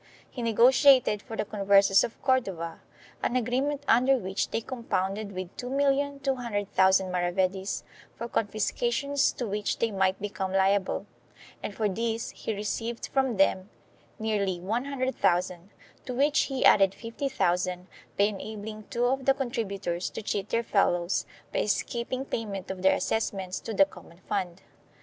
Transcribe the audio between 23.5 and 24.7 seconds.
to the common fund.